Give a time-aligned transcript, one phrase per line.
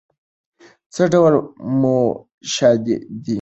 [0.93, 1.33] څه ډول
[1.81, 3.29] موشادې دي؟